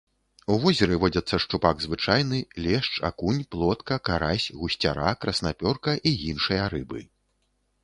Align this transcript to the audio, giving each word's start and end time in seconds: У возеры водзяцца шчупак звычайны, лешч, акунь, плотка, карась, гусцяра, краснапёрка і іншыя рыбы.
У 0.53 0.55
возеры 0.61 0.95
водзяцца 1.03 1.39
шчупак 1.43 1.83
звычайны, 1.85 2.39
лешч, 2.65 2.93
акунь, 3.11 3.43
плотка, 3.57 3.99
карась, 4.11 4.47
гусцяра, 4.65 5.11
краснапёрка 5.27 5.97
і 6.09 6.17
іншыя 6.33 6.63
рыбы. 6.77 7.07